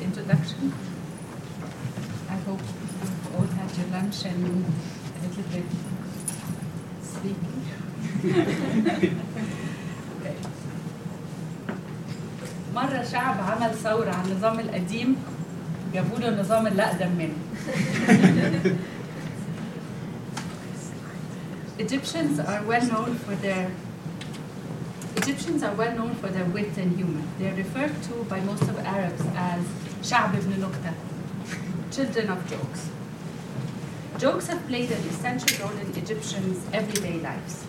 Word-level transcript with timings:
introduction. 0.00 0.72
I 2.30 2.36
hope 2.46 2.60
you've 2.60 3.34
all 3.36 3.46
had 3.46 3.70
your 3.76 3.88
lunch 3.88 4.24
and 4.24 4.40
a 4.44 5.18
little 5.22 5.44
bit 5.52 5.64
sleepy. 7.02 7.56
Okay. 10.20 10.38
مرة 12.74 13.02
شعب 13.12 13.40
عمل 13.40 13.74
ثورة 13.74 14.10
على 14.10 14.32
النظام 14.32 14.60
القديم 14.60 15.16
جابوا 15.94 16.18
له 16.18 16.28
النظام 16.28 16.66
اللي 16.66 16.82
أقدم 16.82 17.10
منه. 17.18 17.36
Egyptians 21.78 22.38
are 22.40 22.62
well 22.64 22.84
known 22.86 23.14
for 23.14 23.34
their 23.34 23.70
Egyptians 25.16 25.62
are 25.62 25.74
well 25.74 25.94
known 25.96 26.14
for 26.14 26.28
their 26.28 26.44
wit 26.44 26.76
and 26.76 26.96
humor. 26.96 27.22
They 27.38 27.48
are 27.48 27.54
referred 27.54 28.02
to 28.08 28.24
by 28.28 28.40
most 28.40 28.62
of 28.62 28.78
Arabs 28.84 29.22
as 29.34 29.62
شعب 30.02 30.34
ابن 30.34 30.60
نكتة, 30.60 30.92
children 31.90 32.30
of 32.30 32.50
jokes. 32.50 32.90
Jokes 34.18 34.46
have 34.46 34.66
played 34.66 34.90
an 34.90 35.02
essential 35.08 35.66
role 35.66 35.76
in 35.78 35.94
Egyptians' 35.96 36.64
everyday 36.72 37.20
lives. 37.20 37.64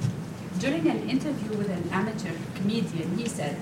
During 0.59 0.88
an 0.88 1.09
interview 1.09 1.57
with 1.57 1.70
an 1.70 1.89
amateur 1.91 2.31
comedian, 2.55 3.17
he 3.17 3.27
said, 3.27 3.57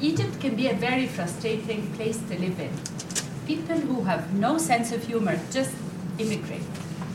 Egypt 0.00 0.40
can 0.40 0.56
be 0.56 0.66
a 0.68 0.74
very 0.74 1.06
frustrating 1.06 1.92
place 1.92 2.18
to 2.28 2.38
live 2.38 2.58
in. 2.58 2.72
People 3.46 3.76
who 3.76 4.02
have 4.04 4.34
no 4.34 4.58
sense 4.58 4.92
of 4.92 5.04
humor 5.04 5.38
just 5.50 5.74
immigrate. 6.18 6.62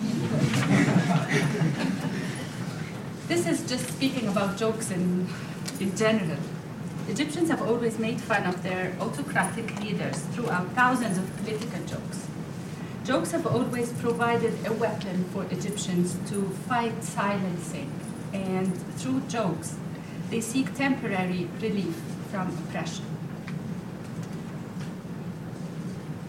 this 3.27 3.47
is 3.47 3.67
just 3.67 3.87
speaking 3.87 4.27
about 4.27 4.55
jokes 4.57 4.91
in, 4.91 5.27
in 5.79 5.95
general. 5.95 6.37
Egyptians 7.08 7.48
have 7.48 7.62
always 7.62 7.98
made 7.98 8.20
fun 8.20 8.44
of 8.44 8.62
their 8.62 8.96
autocratic 9.00 9.80
leaders 9.80 10.20
throughout 10.32 10.68
thousands 10.72 11.18
of 11.18 11.36
political 11.38 11.82
jokes. 11.84 12.26
Jokes 13.04 13.32
have 13.32 13.46
always 13.46 13.92
provided 13.94 14.54
a 14.66 14.72
weapon 14.72 15.24
for 15.32 15.44
Egyptians 15.50 16.16
to 16.30 16.42
fight 16.68 17.02
silencing, 17.02 17.90
and 18.32 18.76
through 18.96 19.20
jokes, 19.22 19.76
they 20.30 20.40
seek 20.40 20.74
temporary 20.74 21.48
relief 21.60 21.96
from 22.30 22.48
oppression. 22.48 23.04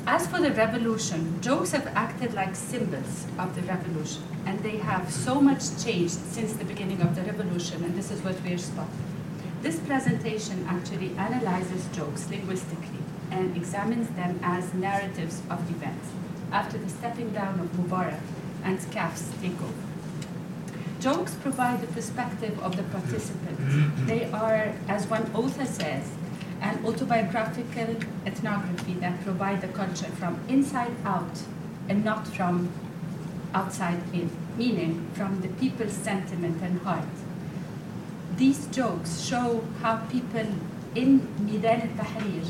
As 0.08 0.26
for 0.26 0.40
the 0.40 0.52
revolution, 0.52 1.40
jokes 1.42 1.72
have 1.72 1.86
acted 1.88 2.34
like 2.34 2.56
symbols 2.56 3.28
of 3.38 3.54
the 3.56 3.62
revolution, 3.62 4.24
and 4.48 4.60
they 4.62 4.78
have 4.78 5.12
so 5.12 5.40
much 5.40 5.84
changed 5.84 6.20
since 6.26 6.54
the 6.54 6.66
beginning 6.66 7.02
of 7.02 7.16
the 7.16 7.22
revolution, 7.22 7.84
and 7.84 7.96
this 7.96 8.10
is 8.10 8.22
what 8.24 8.42
we're 8.44 8.58
spotting. 8.58 9.21
This 9.62 9.80
presentation 9.80 10.66
actually 10.68 11.16
analyzes 11.18 11.86
jokes 11.94 12.28
linguistically 12.32 13.04
and 13.30 13.56
examines 13.56 14.10
them 14.10 14.40
as 14.42 14.74
narratives 14.74 15.44
of 15.52 15.70
events 15.70 16.10
after 16.52 16.80
the 16.80 16.90
stepping 16.90 17.32
down 17.32 17.60
of 17.60 17.68
Mubarak 17.74 18.22
and 18.64 18.80
SCAF's 18.80 19.30
takeover. 19.42 19.86
Jokes 21.00 21.36
provide 21.36 21.80
the 21.82 21.88
perspective 21.94 22.60
of 22.64 22.76
the 22.76 22.82
participant. 22.84 24.08
They 24.08 24.26
are, 24.32 24.74
as 24.88 25.06
one 25.06 25.32
author 25.36 25.66
says, 25.66 26.10
an 26.60 26.84
autobiographical 26.84 27.98
ethnography 28.26 28.96
that 28.96 29.24
provide 29.24 29.62
the 29.62 29.68
culture 29.68 30.12
from 30.18 30.40
inside 30.48 30.96
out 31.06 31.40
and 31.88 32.04
not 32.04 32.28
from 32.28 32.70
outside 33.54 34.02
in, 34.12 34.32
meaning 34.58 35.08
from 35.14 35.42
the 35.42 35.50
people's 35.50 35.94
sentiment 35.94 36.62
and 36.64 36.82
heart. 36.82 37.06
These 38.38 38.68
jokes 38.68 39.22
show 39.22 39.64
how 39.82 39.98
people 40.08 40.48
in 40.96 41.28
Midan 41.46 41.82
al-Tahrir 41.82 42.48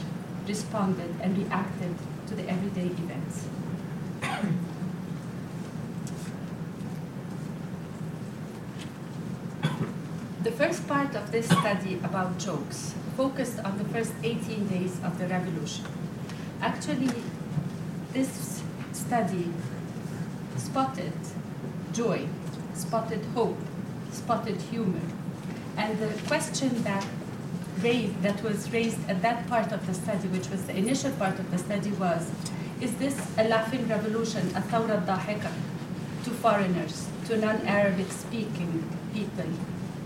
responded 0.48 1.16
and 1.22 1.38
reacted 1.38 1.96
to 2.28 2.36
the 2.36 2.50
everyday 2.50 2.88
events. 2.88 3.48
The 10.44 10.52
first 10.52 10.88
part 10.88 11.16
of 11.16 11.32
this 11.32 11.46
study 11.46 12.00
about 12.04 12.40
jokes 12.40 12.96
focused 13.16 13.60
on 13.60 13.78
the 13.78 13.86
first 13.86 14.12
18 14.24 14.68
days 14.68 15.00
of 15.04 15.20
the 15.20 15.28
revolution. 15.28 15.86
Actually, 16.60 17.14
this 18.12 18.64
study 18.92 19.54
spotted 20.58 21.14
joy, 21.94 22.28
spotted 22.74 23.24
hope, 23.36 23.60
spotted 24.12 24.60
humor. 24.60 25.06
And 25.78 25.98
the 26.00 26.10
question 26.28 26.84
that 26.84 27.06
raised, 27.82 28.22
that 28.22 28.42
was 28.44 28.72
raised 28.72 29.00
at 29.10 29.22
that 29.22 29.48
part 29.48 29.72
of 29.72 29.86
the 29.88 29.94
study, 29.94 30.28
which 30.28 30.50
was 30.50 30.64
the 30.66 30.76
initial 30.76 31.12
part 31.14 31.40
of 31.40 31.50
the 31.52 31.58
study, 31.58 31.92
was 31.92 32.30
is 32.80 32.96
this 32.96 33.16
a 33.38 33.48
laughing 33.48 33.88
revolution, 33.88 34.48
a 34.56 34.62
thawra 34.62 35.06
dahika, 35.06 35.52
to 36.24 36.30
foreigners, 36.32 37.08
to 37.28 37.38
non-Arabic 37.38 38.12
speaking 38.12 38.84
people? 39.14 39.46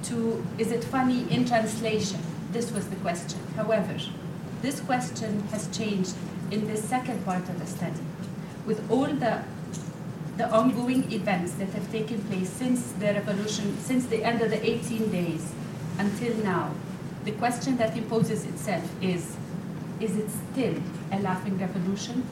To 0.03 0.45
is 0.57 0.71
it 0.71 0.83
funny 0.83 1.29
in 1.31 1.45
translation? 1.45 2.19
This 2.51 2.71
was 2.71 2.87
the 2.87 2.97
question. 2.97 3.39
However, 3.55 3.97
this 4.61 4.79
question 4.81 5.47
has 5.51 5.67
changed 5.75 6.15
in 6.51 6.67
the 6.67 6.77
second 6.77 7.25
part 7.25 7.47
of 7.49 7.59
the 7.59 7.65
study, 7.65 8.01
with 8.65 8.89
all 8.91 9.07
the 9.07 9.43
the 10.37 10.49
ongoing 10.49 11.09
events 11.11 11.53
that 11.53 11.69
have 11.69 11.89
taken 11.91 12.21
place 12.23 12.49
since 12.49 12.91
the 12.93 13.13
revolution, 13.13 13.77
since 13.79 14.05
the 14.07 14.23
end 14.23 14.41
of 14.41 14.49
the 14.49 14.69
18 14.69 15.09
days 15.09 15.53
until 15.97 16.35
now. 16.43 16.71
The 17.23 17.31
question 17.31 17.77
that 17.77 17.95
imposes 17.95 18.45
itself 18.45 18.83
is, 19.01 19.35
is 19.99 20.17
it 20.17 20.29
still 20.51 20.75
a 21.11 21.19
laughing 21.19 21.57
revolution? 21.57 22.27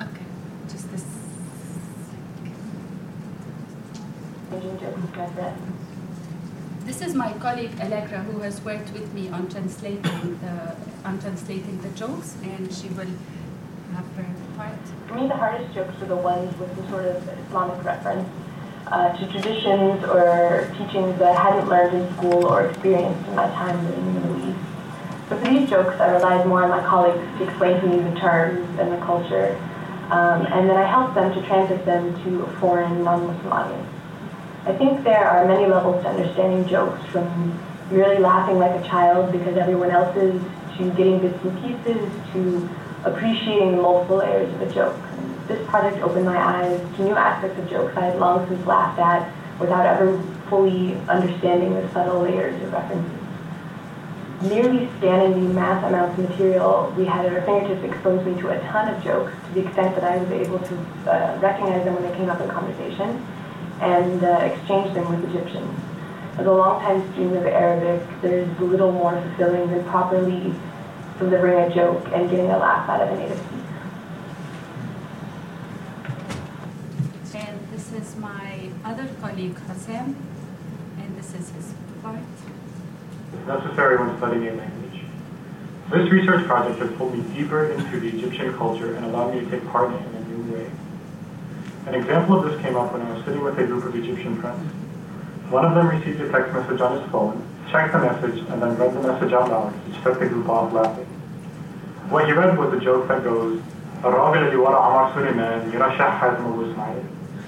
Okay, 0.00 0.24
just 0.68 0.90
this. 0.92 1.04
This 6.94 7.08
is 7.08 7.14
my 7.16 7.32
colleague 7.38 7.72
Allegra, 7.80 8.20
who 8.20 8.38
has 8.42 8.60
worked 8.64 8.92
with 8.92 9.12
me 9.14 9.28
on 9.28 9.48
translating 9.48 10.38
the 10.38 10.76
on 11.04 11.18
translating 11.18 11.80
the 11.82 11.88
jokes, 11.88 12.36
and 12.44 12.72
she 12.72 12.86
will 12.90 13.10
have 13.94 14.06
her 14.14 14.26
part. 14.56 14.78
For 15.08 15.14
me, 15.14 15.26
the 15.26 15.34
hardest 15.34 15.74
jokes 15.74 16.00
are 16.00 16.06
the 16.06 16.14
ones 16.14 16.56
with 16.56 16.70
the 16.76 16.88
sort 16.90 17.06
of 17.06 17.28
Islamic 17.48 17.84
reference 17.84 18.28
uh, 18.86 19.10
to 19.10 19.26
traditions 19.26 20.04
or 20.04 20.72
teachings 20.78 21.18
that 21.18 21.36
I 21.36 21.42
hadn't 21.42 21.68
learned 21.68 21.96
in 21.96 22.14
school 22.14 22.46
or 22.46 22.66
experienced 22.66 23.28
in 23.28 23.34
my 23.34 23.48
time 23.48 23.76
living 23.86 24.06
in 24.06 24.14
the 24.14 24.20
Middle 24.20 24.50
East. 24.50 24.64
So 25.28 25.36
for 25.36 25.48
these 25.48 25.68
jokes, 25.68 25.98
I 26.00 26.12
relied 26.12 26.46
more 26.46 26.62
on 26.62 26.70
my 26.70 26.86
colleagues 26.86 27.26
to 27.38 27.44
explain 27.44 27.80
to 27.80 27.86
me 27.88 28.08
the 28.08 28.16
terms 28.20 28.68
and 28.78 28.92
the 28.92 28.98
culture, 28.98 29.58
um, 30.10 30.46
and 30.46 30.70
then 30.70 30.76
I 30.76 30.86
helped 30.86 31.16
them 31.16 31.34
to 31.34 31.42
translate 31.44 31.84
them 31.84 32.14
to 32.22 32.44
a 32.44 32.52
foreign, 32.60 33.02
non-Muslim 33.02 33.52
audience. 33.52 33.93
I 34.66 34.72
think 34.72 35.04
there 35.04 35.28
are 35.28 35.46
many 35.46 35.66
levels 35.66 36.02
to 36.04 36.08
understanding 36.08 36.66
jokes, 36.66 37.04
from 37.10 37.60
really 37.90 38.16
laughing 38.16 38.58
like 38.58 38.80
a 38.80 38.88
child 38.88 39.30
because 39.30 39.58
everyone 39.58 39.90
else 39.90 40.16
is, 40.16 40.40
to 40.78 40.90
getting 40.92 41.20
bits 41.20 41.38
and 41.44 41.62
pieces, 41.62 42.10
to 42.32 42.68
appreciating 43.04 43.76
the 43.76 43.82
multiple 43.82 44.16
layers 44.16 44.52
of 44.54 44.62
a 44.62 44.72
joke. 44.72 44.96
This 45.48 45.64
project 45.68 46.02
opened 46.02 46.24
my 46.24 46.38
eyes 46.38 46.80
to 46.96 47.04
new 47.04 47.14
aspects 47.14 47.58
of 47.58 47.68
jokes 47.68 47.94
I 47.94 48.06
had 48.06 48.18
long 48.18 48.48
since 48.48 48.66
laughed 48.66 48.98
at 48.98 49.30
without 49.60 49.84
ever 49.84 50.18
fully 50.48 50.96
understanding 51.08 51.74
the 51.74 51.86
subtle 51.92 52.22
layers 52.22 52.60
of 52.62 52.72
references. 52.72 53.20
Merely 54.40 54.88
scanning 54.96 55.48
the 55.48 55.54
mass 55.54 55.84
amounts 55.84 56.18
of 56.18 56.30
material 56.30 56.92
we 56.96 57.04
had 57.04 57.26
at 57.26 57.32
our 57.34 57.42
fingertips 57.42 57.84
exposed 57.84 58.26
me 58.26 58.40
to 58.40 58.48
a 58.48 58.58
ton 58.68 58.88
of 58.88 59.04
jokes 59.04 59.32
to 59.46 59.54
the 59.60 59.66
extent 59.66 59.94
that 59.94 60.04
I 60.04 60.16
was 60.16 60.30
able 60.30 60.58
to 60.58 60.74
uh, 61.06 61.38
recognize 61.40 61.84
them 61.84 61.94
when 61.94 62.10
they 62.10 62.16
came 62.16 62.30
up 62.30 62.40
in 62.40 62.48
conversation 62.48 63.24
and 63.80 64.24
uh, 64.24 64.50
exchange 64.52 64.94
them 64.94 65.10
with 65.10 65.34
Egyptians. 65.34 65.80
As 66.36 66.46
a 66.46 66.50
longtime 66.50 67.12
student 67.12 67.36
of 67.36 67.46
Arabic, 67.46 68.06
there's 68.20 68.48
little 68.58 68.92
more 68.92 69.20
fulfilling 69.20 69.70
than 69.70 69.84
properly 69.84 70.54
delivering 71.18 71.70
a 71.70 71.74
joke 71.74 72.04
and 72.12 72.28
getting 72.28 72.50
a 72.50 72.58
laugh 72.58 72.88
out 72.88 73.00
of 73.02 73.10
a 73.10 73.16
native 73.16 73.38
speaker. 73.38 73.54
And 77.38 77.68
this 77.70 77.92
is 77.92 78.16
my 78.16 78.70
other 78.84 79.08
colleague 79.20 79.58
Hassam, 79.66 80.16
and 80.98 81.16
this 81.16 81.34
is 81.34 81.50
his 81.50 81.74
part. 82.02 82.18
It's 83.32 83.46
necessary 83.46 83.96
when 83.96 84.16
studying 84.18 84.48
a 84.48 84.54
language. 84.54 85.02
This 85.92 86.10
research 86.10 86.46
project 86.46 86.80
has 86.80 86.90
pulled 86.96 87.16
me 87.16 87.22
deeper 87.34 87.70
into 87.70 88.00
the 88.00 88.08
Egyptian 88.08 88.56
culture 88.56 88.94
and 88.94 89.04
allowed 89.04 89.34
me 89.34 89.40
to 89.40 89.50
take 89.50 89.66
part 89.68 89.92
in 89.92 90.00
it 90.00 90.08
in 90.08 90.14
a 90.16 90.28
new 90.28 90.52
way. 90.52 90.70
An 91.86 91.94
example 91.94 92.38
of 92.38 92.50
this 92.50 92.60
came 92.62 92.76
up 92.76 92.92
when 92.92 93.02
I 93.02 93.12
was 93.12 93.24
sitting 93.24 93.42
with 93.44 93.58
a 93.58 93.66
group 93.66 93.84
of 93.84 93.94
Egyptian 93.94 94.40
friends. 94.40 94.72
One 95.50 95.66
of 95.66 95.74
them 95.74 95.88
received 95.88 96.20
a 96.20 96.30
text 96.32 96.52
message 96.54 96.80
on 96.80 96.98
his 96.98 97.10
phone, 97.10 97.46
checked 97.70 97.92
the 97.92 97.98
message, 97.98 98.38
and 98.48 98.62
then 98.62 98.76
read 98.76 98.94
the 98.94 99.02
message 99.02 99.32
out 99.34 99.50
loud, 99.50 99.72
which 99.86 100.02
set 100.02 100.18
the 100.18 100.26
group 100.26 100.48
off 100.48 100.72
laughing. 100.72 101.04
What 102.08 102.24
he 102.26 102.32
read 102.32 102.56
was 102.56 102.72
a 102.72 102.80
joke 102.80 103.06
that 103.08 103.22
goes, 103.22 103.60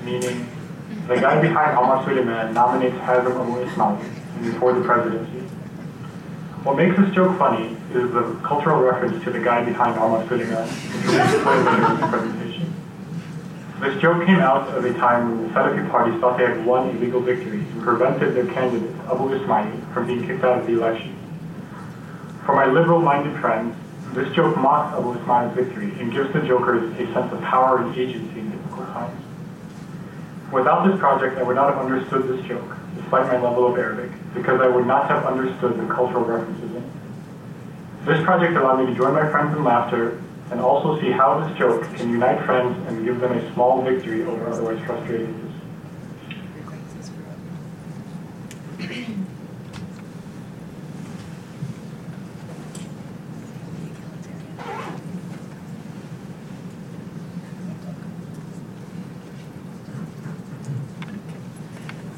meaning, 0.04 0.46
the 1.08 1.16
guy 1.16 1.40
behind 1.40 1.78
Omar 1.78 2.04
Suleiman 2.04 2.52
nominates 2.54 2.96
Hazem 2.96 3.40
Abu 3.40 3.60
Ismail 3.60 3.96
for 4.58 4.72
the 4.72 4.82
presidency. 4.82 5.40
What 6.62 6.76
makes 6.76 6.96
this 6.96 7.14
joke 7.14 7.38
funny 7.38 7.76
is 7.94 8.10
the 8.12 8.38
cultural 8.42 8.80
reference 8.82 9.22
to 9.24 9.30
the 9.30 9.40
guy 9.40 9.64
behind 9.64 9.98
Omar 9.98 10.26
Suleiman, 10.28 10.68
who 10.68 11.12
is 11.12 11.44
will 12.12 12.32
be. 12.40 12.45
This 13.80 14.00
joke 14.00 14.24
came 14.24 14.38
out 14.38 14.68
of 14.68 14.84
a 14.86 14.92
time 14.94 15.28
when 15.28 15.48
the 15.48 15.54
Salafi 15.54 15.90
party 15.90 16.18
thought 16.18 16.38
they 16.38 16.46
had 16.46 16.64
won 16.64 16.88
a 16.88 16.92
legal 16.98 17.20
victory 17.20 17.58
and 17.58 17.82
prevented 17.82 18.34
their 18.34 18.46
candidate, 18.46 18.90
Abu 19.04 19.34
Ismail, 19.34 19.70
from 19.92 20.06
being 20.06 20.26
kicked 20.26 20.42
out 20.44 20.60
of 20.60 20.66
the 20.66 20.72
election. 20.72 21.14
For 22.46 22.54
my 22.54 22.64
liberal-minded 22.64 23.38
friends, 23.38 23.76
this 24.14 24.34
joke 24.34 24.56
mocks 24.56 24.96
Abu 24.96 25.20
Ismail's 25.20 25.54
victory 25.54 25.92
and 26.00 26.10
gives 26.10 26.32
the 26.32 26.40
jokers 26.40 26.90
a 26.94 27.12
sense 27.12 27.30
of 27.30 27.40
power 27.42 27.82
and 27.82 27.94
agency 27.94 28.40
in 28.40 28.50
difficult 28.50 28.86
times. 28.94 29.22
Without 30.50 30.88
this 30.88 30.98
project, 30.98 31.36
I 31.36 31.42
would 31.42 31.56
not 31.56 31.74
have 31.74 31.84
understood 31.84 32.28
this 32.28 32.46
joke, 32.46 32.78
despite 32.96 33.26
my 33.26 33.38
level 33.38 33.66
of 33.66 33.76
Arabic, 33.76 34.10
because 34.32 34.58
I 34.62 34.68
would 34.68 34.86
not 34.86 35.10
have 35.10 35.26
understood 35.26 35.78
the 35.78 35.92
cultural 35.92 36.24
references 36.24 36.70
in 36.70 36.76
it. 36.76 38.06
This 38.06 38.24
project 38.24 38.56
allowed 38.56 38.80
me 38.80 38.86
to 38.86 38.94
join 38.94 39.12
my 39.12 39.28
friends 39.28 39.54
in 39.54 39.64
laughter 39.64 40.22
and 40.50 40.60
also 40.60 41.00
see 41.00 41.10
how 41.10 41.40
this 41.40 41.58
joke 41.58 41.82
can 41.94 42.10
unite 42.10 42.44
friends 42.44 42.76
and 42.88 43.04
give 43.04 43.20
them 43.20 43.32
a 43.32 43.52
small 43.54 43.82
victory 43.82 44.22
over 44.24 44.48
otherwise 44.48 44.84
frustrating 44.86 45.34
issues. 45.34 45.52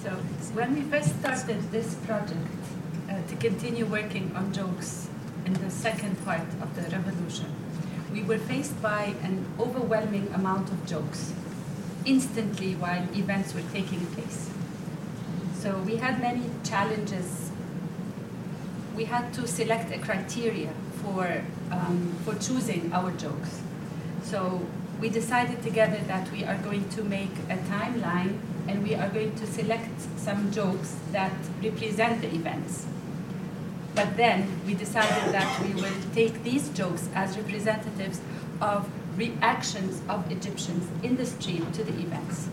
So 0.02 0.10
when 0.54 0.75
we 0.75 0.82
first 0.82 1.19
started 1.20 1.70
this 1.70 1.94
project 2.06 2.46
uh, 3.08 3.22
to 3.26 3.36
continue 3.36 3.86
working 3.86 4.34
on 4.36 4.52
jokes 4.52 5.08
in 5.46 5.54
the 5.54 5.70
second 5.70 6.22
part 6.25 6.46
of 6.60 6.75
the 6.76 6.82
revolution, 6.94 7.46
we 8.12 8.22
were 8.22 8.38
faced 8.38 8.81
by 8.81 9.14
an 9.22 9.44
overwhelming 9.58 10.28
amount 10.34 10.70
of 10.70 10.87
jokes 10.87 11.32
instantly 12.05 12.75
while 12.75 13.02
events 13.14 13.55
were 13.55 13.66
taking 13.72 14.05
place. 14.06 14.50
So 15.55 15.78
we 15.78 15.96
had 15.96 16.20
many 16.20 16.44
challenges. 16.64 17.50
We 18.96 19.05
had 19.05 19.32
to 19.34 19.46
select 19.46 19.93
a 19.93 19.99
criteria 19.99 20.70
for, 21.02 21.43
um, 21.70 22.16
for 22.25 22.34
choosing 22.37 22.90
our 22.93 23.10
jokes. 23.12 23.60
So 24.22 24.66
we 25.00 25.08
decided 25.08 25.62
together 25.62 26.00
that 26.06 26.31
we 26.32 26.44
are 26.44 26.56
going 26.58 26.88
to 26.90 27.04
make 27.04 27.31
a 27.50 27.56
timeline 27.56 28.38
and 28.66 28.82
we 28.82 28.94
are 28.94 29.08
going 29.08 29.34
to 29.37 29.46
select 29.46 30.00
some 30.16 30.50
jokes 30.50 30.96
that 31.12 31.32
represent 31.62 32.20
the 32.20 32.28
events. 32.34 32.87
But 33.98 34.16
then 34.16 34.46
we 34.64 34.74
decided 34.74 35.34
that 35.34 35.60
we 35.60 35.74
will 35.74 35.98
take 36.14 36.44
these 36.44 36.68
jokes 36.68 37.08
as 37.16 37.36
representatives 37.36 38.20
of 38.60 38.88
reactions 39.16 40.00
of 40.08 40.30
Egyptians 40.30 40.86
in 41.02 41.16
the 41.16 41.26
street 41.26 41.72
to 41.72 41.82
the 41.82 41.94
events. 41.94 42.48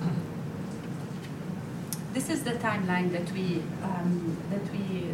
This 2.13 2.31
is 2.31 2.44
the 2.44 2.53
timeline 2.53 3.12
that 3.12 3.31
we, 3.31 3.62
um, 3.83 4.38
that 4.50 4.71
we 4.71 5.12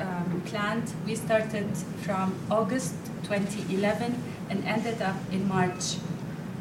um, 0.00 0.42
planned. 0.46 0.92
We 1.04 1.16
started 1.16 1.76
from 2.02 2.36
August 2.52 2.94
2011 3.24 4.22
and 4.50 4.64
ended 4.64 5.02
up 5.02 5.16
in 5.32 5.48
March 5.48 5.96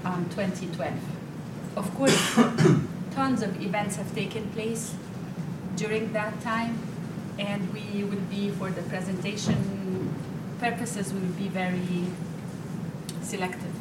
um, 0.06 0.27
2012. 0.31 0.92
Of 1.75 1.94
course, 1.94 2.36
tons 3.12 3.44
of 3.44 3.62
events 3.62 3.98
have 3.98 4.16
taken 4.16 4.50
place 4.54 4.95
during 5.75 6.13
that 6.13 6.42
time, 6.42 6.80
and 7.39 7.74
we 7.74 8.03
will 8.03 8.25
be, 8.30 8.50
for 8.51 8.69
the 8.69 8.81
presentation 8.83 10.13
purposes, 10.59 11.13
we 11.13 11.19
will 11.19 11.38
be 11.38 11.47
very 11.47 12.06
selective. 13.21 13.74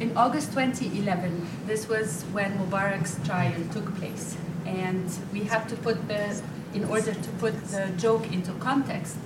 In 0.00 0.16
August 0.16 0.50
2011, 0.52 1.46
this 1.66 1.88
was 1.88 2.22
when 2.32 2.58
Mubarak's 2.58 3.18
trial 3.24 3.62
took 3.72 3.94
place, 3.96 4.36
and 4.66 5.10
we 5.32 5.44
have 5.44 5.68
to 5.68 5.76
put 5.76 6.08
the, 6.08 6.42
in 6.74 6.84
order 6.84 7.14
to 7.14 7.30
put 7.38 7.54
the 7.66 7.90
joke 7.96 8.32
into 8.32 8.52
context, 8.54 9.16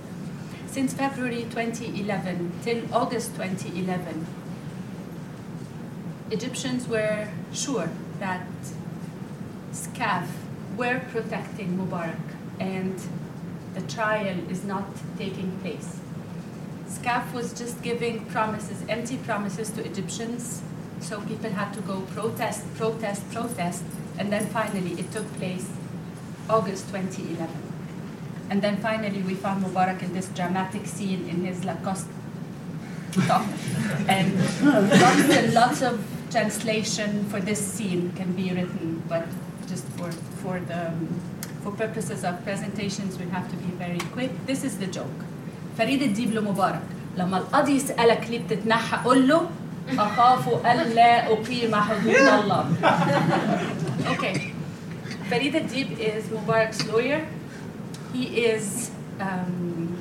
since 0.67 0.93
February 0.93 1.47
2011 1.51 2.53
till 2.63 2.83
August 2.95 3.35
2011, 3.37 4.27
Egyptians 6.31 6.89
were 6.89 7.29
sure 7.53 7.89
that 8.19 8.47
SCAF 9.73 10.27
were 10.77 11.01
protecting 11.11 11.79
Mubarak 11.79 12.27
and 12.61 13.01
the 13.75 13.81
trial 13.83 14.39
is 14.51 14.65
not 14.65 14.85
taking 15.19 15.59
place. 15.61 16.01
SCAF 16.89 17.33
was 17.33 17.53
just 17.53 17.83
giving 17.83 18.25
promises, 18.27 18.83
empty 18.89 19.17
promises 19.19 19.71
to 19.71 19.85
Egyptians, 19.85 20.63
so 21.01 21.21
people 21.23 21.51
had 21.51 21.73
to 21.75 21.81
go 21.83 22.01
protest, 22.15 22.63
protest, 22.75 23.29
protest, 23.33 23.85
and 24.19 24.33
then 24.33 24.47
finally 24.47 24.93
it 24.93 25.11
took 25.13 25.31
place 25.35 25.69
August 26.49 26.87
2011. 26.89 27.49
And 28.49 28.63
then 28.63 28.77
finally 28.79 29.23
we 29.23 29.35
found 29.35 29.65
Mubarak 29.65 30.03
in 30.03 30.13
this 30.13 30.29
dramatic 30.29 30.87
scene 30.87 31.29
in 31.29 31.45
his 31.45 31.65
Lacoste 31.65 32.09
top. 33.27 33.47
and 34.09 34.39
lots 35.01 35.37
and 35.37 35.55
lots 35.55 35.83
of 35.83 36.05
translation 36.31 37.25
for 37.27 37.41
this 37.41 37.61
scene 37.61 38.13
can 38.13 38.33
be 38.33 38.53
written, 38.53 39.03
but 39.09 39.27
just 39.69 39.85
for, 39.97 40.11
for, 40.43 40.61
the, 40.61 40.89
um, 40.89 41.21
for 41.63 41.73
purposes 41.73 42.25
of 42.25 42.43
presentations, 42.45 43.19
we 43.19 43.27
have 43.31 43.51
to 43.51 43.57
be 43.57 43.71
very 43.77 43.99
quick. 44.13 44.31
This 44.47 44.65
is 44.65 44.79
the 44.79 44.87
joke. 44.87 45.25
فريد 45.79 46.03
الديب 46.03 46.35
لمبارك 46.35 46.81
لما 47.17 47.39
القاضي 47.39 47.77
يسألك 47.77 48.31
ليه 48.31 48.39
بتتنحى 48.45 48.97
قول 49.05 49.29
له 49.29 49.51
أخاف 49.99 50.49
ألا 50.67 51.33
أقيم 51.33 51.75
حدود 51.75 52.15
الله. 52.17 52.65
Okay. 54.07 54.53
Farid 55.29 55.55
el-Deeb 55.57 55.99
is 55.99 56.25
Mubarak's 56.29 56.87
lawyer. 56.87 57.27
He 58.13 58.47
is 58.47 58.91
um, 59.21 59.99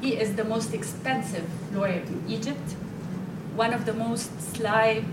he 0.00 0.16
is 0.16 0.34
the 0.36 0.44
most 0.44 0.72
expensive 0.72 1.44
lawyer 1.74 2.00
in 2.06 2.24
Egypt. 2.28 2.72
One 3.56 3.72
of 3.74 3.84
the 3.84 3.92
most 3.92 4.30
sly, 4.40 5.04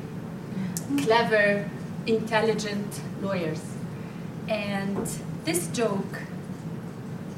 clever, 0.97 1.69
intelligent 2.07 3.01
lawyers. 3.21 3.61
And 4.51 5.07
this 5.45 5.67
joke 5.67 6.23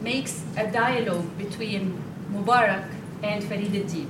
makes 0.02 0.42
a 0.58 0.66
dialogue 0.66 1.38
between 1.38 2.04
Mubarak 2.32 2.90
and 3.22 3.44
Farid 3.44 3.76
el-Deeb. 3.76 4.08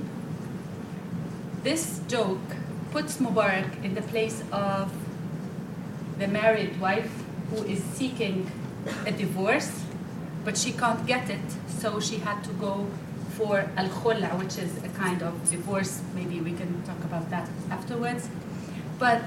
This 1.62 2.00
joke 2.08 2.56
puts 2.92 3.18
Mubarak 3.18 3.84
in 3.84 3.94
the 3.94 4.00
place 4.00 4.42
of 4.50 4.90
the 6.18 6.28
married 6.28 6.80
wife 6.80 7.12
who 7.50 7.62
is 7.64 7.82
seeking 7.82 8.50
a 9.06 9.12
divorce, 9.12 9.84
but 10.42 10.56
she 10.56 10.72
can't 10.72 11.06
get 11.06 11.28
it, 11.28 11.48
so 11.68 12.00
she 12.00 12.16
had 12.16 12.42
to 12.44 12.52
go 12.54 12.86
for 13.36 13.68
al 13.76 13.88
khula, 13.88 14.30
which 14.38 14.56
is 14.56 14.82
a 14.82 14.88
kind 14.88 15.22
of 15.22 15.50
divorce. 15.50 16.00
Maybe 16.14 16.40
we 16.40 16.52
can 16.52 16.82
talk 16.84 17.04
about 17.04 17.28
that 17.28 17.50
afterwards. 17.70 18.30
But 18.98 19.26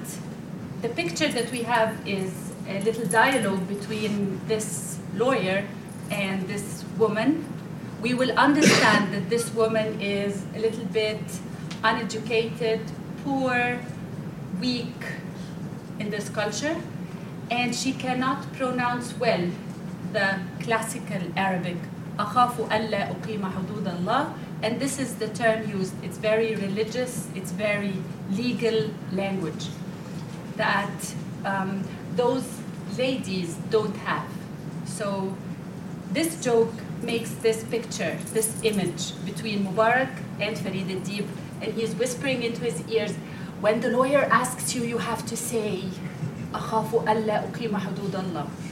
the 0.81 0.89
picture 0.89 1.27
that 1.27 1.51
we 1.51 1.61
have 1.61 1.91
is 2.07 2.33
a 2.68 2.80
little 2.82 3.06
dialogue 3.06 3.66
between 3.68 4.40
this 4.46 4.98
lawyer 5.14 5.64
and 6.10 6.48
this 6.48 6.84
woman. 6.98 7.44
We 8.00 8.14
will 8.14 8.32
understand 8.32 9.12
that 9.14 9.30
this 9.30 9.52
woman 9.54 10.00
is 10.00 10.44
a 10.54 10.58
little 10.58 10.84
bit 10.86 11.20
uneducated, 11.84 12.80
poor, 13.24 13.78
weak 14.60 15.04
in 15.98 16.10
this 16.10 16.28
culture, 16.28 16.76
and 17.50 17.74
she 17.74 17.92
cannot 17.92 18.52
pronounce 18.54 19.14
well 19.18 19.50
the 20.12 20.38
classical 20.60 21.22
Arabic 21.36 21.76
أخاف 22.18 22.72
ألا 22.72 23.10
أقيم 23.10 23.46
حدود 23.46 23.88
الله 23.88 24.34
and 24.62 24.78
this 24.78 24.98
is 24.98 25.14
the 25.14 25.28
term 25.28 25.68
used 25.68 25.94
it's 26.04 26.18
very 26.18 26.54
religious 26.56 27.28
it's 27.34 27.50
very 27.52 27.94
legal 28.30 28.90
language 29.12 29.68
that 30.56 31.14
um, 31.45 31.83
those 32.15 32.45
ladies 32.97 33.55
don't 33.69 33.95
have. 33.97 34.27
So 34.85 35.35
this 36.11 36.41
joke 36.43 36.73
makes 37.01 37.31
this 37.31 37.63
picture, 37.65 38.17
this 38.33 38.61
image 38.63 39.13
between 39.25 39.65
Mubarak 39.65 40.09
and 40.39 40.57
Farid 40.57 40.89
el-Deeb, 40.89 41.27
and 41.61 41.73
he's 41.73 41.93
whispering 41.95 42.43
into 42.43 42.61
his 42.61 42.87
ears, 42.87 43.13
when 43.61 43.81
the 43.81 43.89
lawyer 43.89 44.23
asks 44.31 44.75
you, 44.75 44.83
you 44.83 44.97
have 44.99 45.25
to 45.27 45.37
say, 45.37 45.83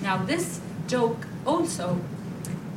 Now 0.02 0.18
this 0.26 0.60
joke 0.88 1.28
also 1.46 2.00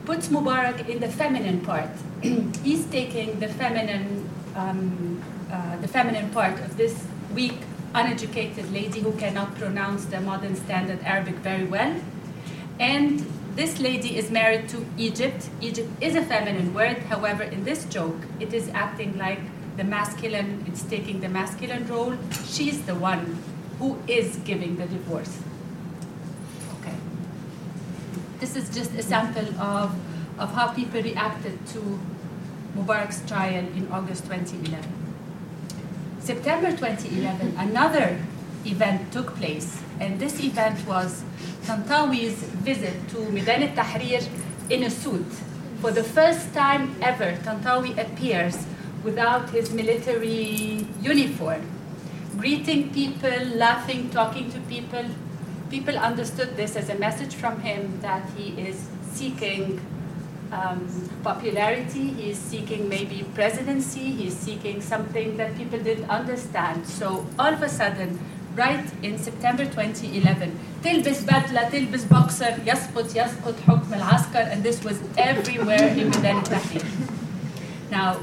puts 0.04 0.28
Mubarak 0.28 0.88
in 0.88 1.00
the 1.00 1.09
feminine 1.09 1.61
part. 1.61 1.90
he's 2.64 2.87
taking 2.87 3.38
the 3.40 3.49
feminine, 3.49 4.28
um, 4.57 5.23
uh, 5.52 5.76
the 5.76 5.88
feminine 5.88 6.30
part 6.30 6.59
of 6.61 6.76
this 6.76 7.04
weak 7.35 7.59
uneducated 7.95 8.71
lady 8.73 9.00
who 9.00 9.12
cannot 9.12 9.54
pronounce 9.57 10.04
the 10.07 10.21
modern 10.21 10.57
standard 10.57 11.00
Arabic 11.02 11.37
very 11.37 11.64
well, 11.64 11.95
and 12.78 13.26
this 13.59 13.80
lady 13.80 14.16
is 14.16 14.30
married 14.30 14.68
to 14.68 14.87
Egypt. 14.97 15.49
Egypt 15.61 15.90
is 16.00 16.14
a 16.14 16.23
feminine 16.23 16.73
word. 16.73 16.99
However, 16.99 17.42
in 17.42 17.64
this 17.64 17.85
joke, 17.87 18.16
it 18.38 18.54
is 18.54 18.68
acting 18.68 19.18
like 19.18 19.40
the 19.76 19.83
masculine, 19.83 20.64
it's 20.68 20.83
taking 20.85 21.21
the 21.21 21.28
masculine 21.28 21.87
role. 21.88 22.16
She's 22.47 22.83
the 22.87 22.95
one 22.95 23.38
who 23.80 23.99
is 24.07 24.37
giving 24.45 24.76
the 24.76 24.87
divorce. 24.87 25.40
Okay. 26.78 26.95
This 28.38 28.54
is 28.54 28.71
just 28.71 28.92
a 28.95 29.02
sample 29.02 29.49
of, 29.61 29.92
of 30.38 30.52
how 30.54 30.68
people 30.68 31.02
reacted 31.02 31.66
to 31.68 31.99
Mubarak's 32.76 33.26
trial 33.26 33.66
in 33.75 33.88
August 33.90 34.25
2011. 34.25 34.98
September 36.28 36.68
2011, 36.73 37.56
another 37.56 38.20
event 38.66 39.11
took 39.11 39.35
place, 39.37 39.80
and 39.99 40.20
this 40.20 40.38
event 40.44 40.76
was 40.87 41.25
Tantawi's 41.64 42.37
visit 42.68 43.08
to 43.08 43.30
Midan 43.30 43.62
al-Tahrir 43.62 44.28
in 44.68 44.82
a 44.82 44.90
suit. 44.90 45.25
For 45.80 45.90
the 45.90 46.04
first 46.04 46.52
time 46.52 46.94
ever, 47.00 47.32
Tantawi 47.44 47.97
appears 47.97 48.66
without 49.02 49.49
his 49.49 49.73
military 49.73 50.87
uniform, 51.00 51.64
greeting 52.37 52.92
people, 52.92 53.47
laughing, 53.56 54.11
talking 54.11 54.52
to 54.52 54.61
people. 54.68 55.06
People 55.70 55.97
understood 55.97 56.58
this 56.58 56.76
as 56.76 56.90
a 56.90 56.97
message 56.97 57.37
from 57.37 57.61
him 57.61 58.00
that 58.02 58.28
he 58.37 58.50
is 58.61 58.87
seeking 59.12 59.80
um, 60.52 61.11
popularity, 61.23 62.09
he's 62.09 62.38
seeking 62.38 62.88
maybe 62.88 63.25
presidency, 63.35 64.11
he's 64.11 64.37
seeking 64.37 64.81
something 64.81 65.37
that 65.37 65.57
people 65.57 65.78
didn't 65.78 66.09
understand. 66.11 66.87
So 66.87 67.26
all 67.38 67.52
of 67.52 67.62
a 67.62 67.69
sudden, 67.69 68.19
right 68.55 68.85
in 69.02 69.19
September 69.19 69.64
2011, 69.64 70.59
تلبس 70.83 71.25
بدلة, 71.25 71.71
تلبس 71.71 72.05
yasqut 72.05 72.67
يسقط, 72.67 73.17
يسقط 73.17 73.55
حكم 73.67 73.95
العسكر, 73.95 74.52
and 74.52 74.62
this 74.62 74.83
was 74.85 74.99
everywhere 75.17 75.88
in 75.88 76.11
Medan 76.11 76.43
Tahrir. 76.43 76.85
Now, 77.90 78.17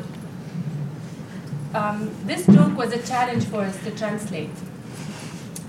um, 1.74 2.10
this 2.26 2.46
joke 2.48 2.78
was 2.78 2.94
a 2.94 3.02
challenge 3.06 3.46
for 3.46 3.62
us 3.62 3.78
to 3.84 3.92
translate. 3.92 4.56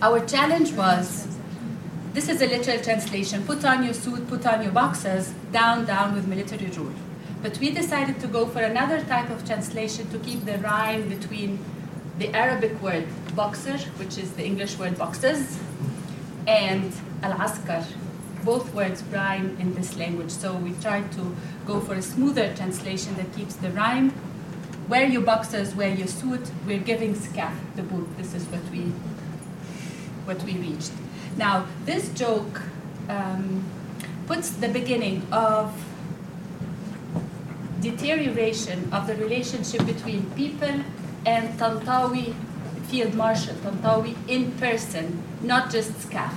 Our 0.02 0.24
challenge 0.24 0.72
was 0.72 1.26
this 2.16 2.28
is 2.34 2.42
a 2.42 2.46
literal 2.46 2.82
translation 2.88 3.44
put 3.52 3.64
on 3.64 3.84
your 3.88 3.94
suit 4.02 4.26
put 4.34 4.46
on 4.52 4.62
your 4.66 4.72
boxers 4.72 5.32
down 5.52 5.84
down 5.94 6.14
with 6.18 6.26
military 6.34 6.70
rule 6.76 6.94
but 7.42 7.58
we 7.58 7.70
decided 7.70 8.18
to 8.18 8.26
go 8.26 8.46
for 8.46 8.60
another 8.60 9.00
type 9.02 9.30
of 9.30 9.44
translation 9.46 10.08
to 10.10 10.18
keep 10.20 10.44
the 10.44 10.58
rhyme 10.58 11.08
between 11.08 11.58
the 12.18 12.28
Arabic 12.34 12.80
word 12.82 13.06
boxer, 13.34 13.76
which 13.98 14.16
is 14.18 14.32
the 14.32 14.44
English 14.44 14.78
word 14.78 14.96
boxes, 14.96 15.58
and 16.46 16.92
al-askar. 17.22 17.84
Both 18.42 18.72
words 18.74 19.02
rhyme 19.12 19.56
in 19.60 19.74
this 19.74 19.96
language, 19.96 20.30
so 20.30 20.54
we 20.54 20.72
tried 20.80 21.12
to 21.12 21.36
go 21.66 21.80
for 21.80 21.94
a 21.94 22.02
smoother 22.02 22.54
translation 22.54 23.14
that 23.16 23.34
keeps 23.34 23.56
the 23.56 23.70
rhyme. 23.70 24.12
Wear 24.88 25.06
your 25.06 25.22
boxers, 25.22 25.74
wear 25.74 25.92
your 25.94 26.06
suit. 26.06 26.50
We're 26.66 26.78
giving 26.78 27.14
scaf 27.14 27.54
the 27.74 27.82
boot. 27.82 28.08
This 28.16 28.34
is 28.34 28.44
what 28.46 28.62
we 28.70 28.92
what 30.26 30.42
we 30.44 30.54
reached. 30.54 30.92
Now, 31.37 31.65
this 31.85 32.09
joke 32.09 32.61
um, 33.09 33.63
puts 34.27 34.51
the 34.51 34.69
beginning 34.69 35.25
of 35.31 35.73
deterioration 37.81 38.93
of 38.93 39.07
the 39.07 39.15
relationship 39.15 39.85
between 39.85 40.29
people 40.31 40.83
and 41.25 41.59
Tantawi 41.59 42.35
Field 42.87 43.13
Marshal, 43.15 43.55
Tantawi 43.55 44.15
in 44.27 44.51
person, 44.53 45.23
not 45.41 45.71
just 45.71 45.93
SCAF. 46.07 46.33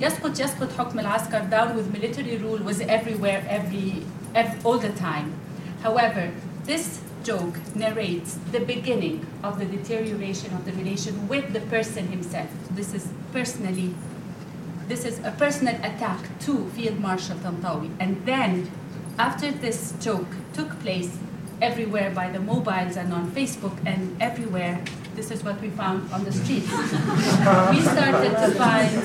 يسقط 0.00 0.40
يسقط 0.40 0.72
حكم 0.78 0.98
العسكر 1.00 1.50
down 1.50 1.76
with 1.76 1.92
military 1.92 2.36
rule 2.38 2.58
was 2.58 2.80
everywhere, 2.80 3.44
every, 3.48 4.02
every, 4.34 4.58
all 4.64 4.78
the 4.78 4.88
time. 4.90 5.34
However, 5.82 6.32
this 6.64 7.00
joke 7.22 7.56
narrates 7.74 8.38
the 8.50 8.60
beginning 8.60 9.26
of 9.42 9.58
the 9.58 9.66
deterioration 9.66 10.54
of 10.54 10.64
the 10.64 10.72
relation 10.72 11.28
with 11.28 11.52
the 11.52 11.60
person 11.60 12.08
himself. 12.08 12.48
This 12.70 12.94
is 12.94 13.08
personally, 13.32 13.94
this 14.87 15.05
is 15.05 15.19
a 15.19 15.31
personal 15.31 15.75
attack 15.75 16.39
to 16.41 16.69
Field 16.71 16.99
Marshal 16.99 17.37
Tantawi. 17.37 17.89
And 17.99 18.25
then, 18.25 18.71
after 19.17 19.51
this 19.51 19.93
joke 19.99 20.27
took 20.53 20.79
place, 20.79 21.17
everywhere 21.61 22.11
by 22.11 22.29
the 22.29 22.39
mobiles 22.39 22.97
and 22.97 23.13
on 23.13 23.31
Facebook 23.31 23.75
and 23.85 24.21
everywhere. 24.21 24.83
This 25.15 25.31
is 25.31 25.43
what 25.43 25.59
we 25.61 25.69
found 25.69 26.11
on 26.11 26.23
the 26.23 26.31
streets. 26.31 26.69
we 27.71 27.81
started 27.81 28.31
to 28.31 28.51
find 28.57 29.03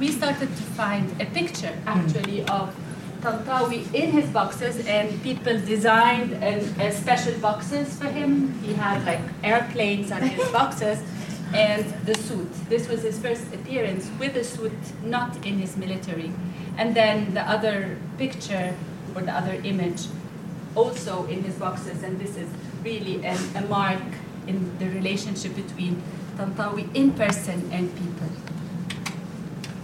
we 0.00 0.10
started 0.10 0.48
to 0.48 0.62
find 0.74 1.22
a 1.22 1.26
picture 1.26 1.72
actually 1.86 2.44
of 2.46 2.74
Tantawi 3.20 3.94
in 3.94 4.10
his 4.10 4.28
boxes 4.30 4.84
and 4.84 5.22
people 5.22 5.56
designed 5.60 6.32
and, 6.32 6.80
uh, 6.80 6.90
special 6.90 7.38
boxes 7.38 7.96
for 7.96 8.06
him. 8.06 8.52
He 8.62 8.72
had 8.72 9.06
like 9.06 9.20
airplanes 9.44 10.10
on 10.10 10.22
his 10.22 10.50
boxes 10.50 11.00
and 11.54 11.84
the 12.06 12.14
suit. 12.14 12.50
This 12.68 12.88
was 12.88 13.02
his 13.02 13.18
first 13.18 13.52
appearance 13.52 14.10
with 14.18 14.36
a 14.36 14.44
suit, 14.44 14.72
not 15.04 15.44
in 15.46 15.58
his 15.58 15.76
military. 15.76 16.32
And 16.78 16.94
then 16.94 17.34
the 17.34 17.42
other 17.42 17.98
picture 18.18 18.74
or 19.14 19.22
the 19.22 19.32
other 19.32 19.54
image 19.64 20.06
also 20.74 21.26
in 21.26 21.42
his 21.42 21.56
boxes, 21.56 22.02
and 22.02 22.18
this 22.18 22.36
is 22.36 22.48
really 22.82 23.24
a, 23.24 23.36
a 23.56 23.60
mark 23.68 24.02
in 24.46 24.78
the 24.78 24.88
relationship 24.88 25.54
between 25.54 26.02
Tantawi 26.36 26.88
in 26.94 27.12
person 27.12 27.68
and 27.72 27.94
people. 27.96 28.28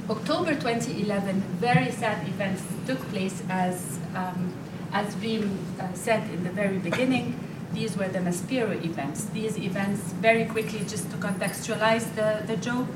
October 0.08 0.54
2011, 0.54 1.40
very 1.60 1.90
sad 1.90 2.26
events 2.26 2.62
took 2.86 2.98
place 3.10 3.42
as, 3.50 3.98
um, 4.14 4.54
as 4.92 5.14
Reem 5.18 5.58
uh, 5.78 5.92
said 5.92 6.22
in 6.30 6.44
the 6.44 6.50
very 6.50 6.78
beginning. 6.78 7.38
These 7.72 7.96
were 7.96 8.08
the 8.08 8.18
Maspero 8.18 8.72
events. 8.84 9.24
These 9.26 9.58
events, 9.58 10.00
very 10.14 10.44
quickly, 10.46 10.80
just 10.80 11.10
to 11.10 11.16
contextualize 11.16 12.14
the, 12.14 12.44
the 12.46 12.56
joke, 12.56 12.88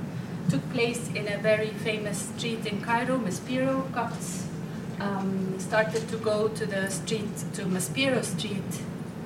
took 0.49 0.63
place 0.73 1.09
in 1.15 1.29
a 1.29 1.39
very 1.39 1.71
famous 1.71 2.31
street 2.37 2.67
in 2.67 2.81
Cairo, 2.81 3.19
Maspero, 3.19 3.93
Copts 3.93 4.47
um, 5.01 5.59
started 5.59 6.09
to 6.09 6.17
go 6.17 6.49
to 6.49 6.67
the 6.67 6.89
street, 6.91 7.29
to 7.55 7.63
Maspero 7.65 8.23
Street, 8.25 8.83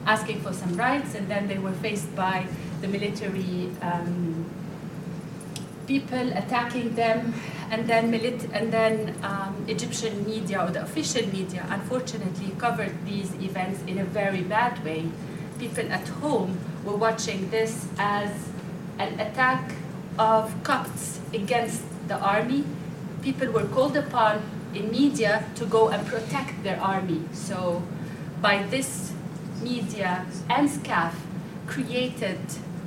asking 0.07 0.41
for 0.41 0.53
some 0.53 0.77
rights, 0.77 1.15
and 1.15 1.29
then 1.29 1.49
they 1.49 1.59
were 1.59 1.73
faced 1.73 2.15
by 2.15 2.47
the 2.81 2.89
military 2.89 3.71
um, 3.83 4.45
people 5.87 6.33
attacking 6.33 6.95
them, 6.95 7.35
and 7.71 7.89
then, 7.89 8.11
milit- 8.13 8.49
and 8.53 8.73
then 8.73 9.15
um, 9.23 9.65
Egyptian 9.69 10.25
media 10.27 10.63
or 10.63 10.71
the 10.71 10.83
official 10.83 11.27
media 11.29 11.65
unfortunately 11.71 12.53
covered 12.59 12.93
these 13.05 13.33
events 13.35 13.81
in 13.87 13.99
a 13.99 14.05
very 14.05 14.43
bad 14.43 14.83
way. 14.85 15.07
People 15.59 15.91
at 15.91 16.07
home 16.21 16.59
were 16.85 16.97
watching 16.97 17.49
this 17.51 17.87
as 17.99 18.31
an 18.99 19.19
attack 19.19 19.73
of 20.19 20.53
Copts 20.63 21.19
against 21.33 21.83
the 22.09 22.19
army. 22.19 22.65
People 23.23 23.51
were 23.51 23.65
called 23.65 23.97
upon 23.97 24.43
in 24.75 24.91
media 24.91 25.45
to 25.55 25.65
go 25.65 25.89
and 25.89 26.07
protect 26.07 26.63
their 26.63 26.79
army. 26.81 27.23
So 27.33 27.83
by 28.43 28.65
this 28.65 29.13
media 29.63 30.27
and 30.51 30.69
SCAF 30.69 31.15
created 31.67 32.39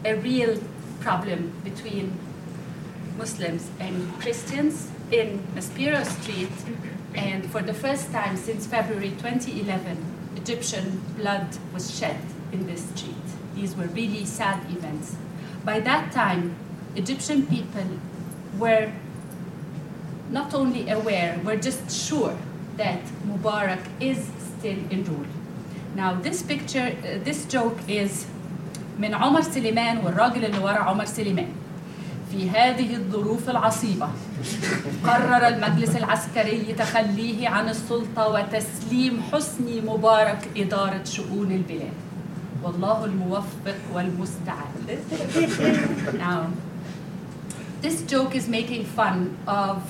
a 0.05 0.13
real 0.15 0.61
problem 0.99 1.53
between 1.63 2.17
Muslims 3.17 3.67
and 3.79 4.13
Christians 4.19 4.91
in 5.11 5.39
Maspero 5.55 6.05
Street. 6.05 6.51
And 7.15 7.49
for 7.51 7.63
the 7.63 7.73
first 7.73 8.11
time 8.11 8.37
since 8.37 8.67
February 8.67 9.09
2011, 9.17 9.97
Egyptian 10.37 11.01
blood 11.17 11.47
was 11.73 11.97
shed 11.97 12.19
in 12.51 12.67
this 12.67 12.81
street. 12.89 13.27
These 13.55 13.75
were 13.75 13.87
really 13.87 14.25
sad 14.25 14.59
events. 14.69 15.15
By 15.65 15.79
that 15.81 16.11
time, 16.11 16.55
Egyptian 16.95 17.45
people 17.45 17.87
were 18.57 18.91
not 20.31 20.53
only 20.53 20.89
aware, 20.89 21.39
we're 21.43 21.63
just 21.69 21.89
sure 22.07 22.37
that 22.77 23.01
Mubarak 23.27 23.83
is 23.99 24.29
still 24.57 24.79
in 24.89 25.03
rule. 25.03 25.25
Now 25.95 26.13
this 26.13 26.41
picture, 26.41 26.95
uh, 27.03 27.23
this 27.23 27.45
joke 27.45 27.77
is 27.87 28.25
من 28.99 29.13
عمر 29.13 29.41
سليمان 29.41 29.97
والراجل 29.97 30.45
اللي 30.45 30.59
ورا 30.59 30.79
عمر 30.79 31.05
سليمان. 31.05 31.47
في 32.31 32.49
هذه 32.49 32.95
الظروف 32.95 33.49
العصيبة 33.49 34.09
قرر 35.03 35.47
المجلس 35.47 35.95
العسكري 35.95 36.75
تخليه 36.77 37.49
عن 37.49 37.69
السلطة 37.69 38.27
وتسليم 38.27 39.21
حسني 39.31 39.81
مبارك 39.81 40.47
إدارة 40.57 41.03
شؤون 41.03 41.51
البلاد. 41.51 41.93
والله 42.62 43.04
الموفق 43.04 43.76
والمستعان. 43.94 44.98
now, 46.18 46.50
this 47.82 48.02
joke 48.02 48.34
is 48.34 48.48
making 48.48 48.84
fun 48.84 49.36
of 49.46 49.82